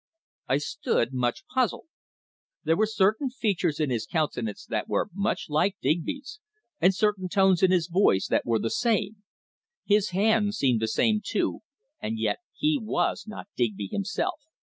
I 0.47 0.57
stood 0.57 1.13
much 1.13 1.45
puzzled. 1.45 1.85
There 2.63 2.75
were 2.75 2.87
certain 2.87 3.29
features 3.29 3.79
in 3.79 3.91
his 3.91 4.07
countenance 4.07 4.65
that 4.65 4.89
were 4.89 5.11
much 5.13 5.45
like 5.47 5.77
Digby's, 5.79 6.39
and 6.79 6.95
certain 6.95 7.29
tones 7.29 7.61
in 7.61 7.69
his 7.69 7.85
voice 7.87 8.25
that 8.25 8.43
were 8.43 8.57
the 8.57 8.71
same. 8.71 9.17
His 9.85 10.09
hands 10.09 10.57
seemed 10.57 10.79
the 10.81 10.87
same, 10.87 11.21
too, 11.23 11.59
and 12.01 12.17
yet 12.17 12.39
he 12.55 12.79
was 12.81 13.25
not 13.27 13.47
Digby 13.55 13.89
himself. 13.91 14.39